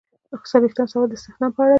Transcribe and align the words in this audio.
څلویښتم 0.49 0.85
سوال 0.91 1.07
د 1.09 1.13
استخدام 1.17 1.51
په 1.55 1.59
اړه 1.61 1.67
دی. 1.67 1.69